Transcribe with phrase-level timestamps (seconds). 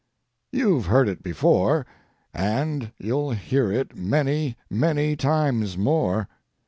[0.51, 1.85] You've heard it before,
[2.33, 6.27] and you'll hear it many, many times more.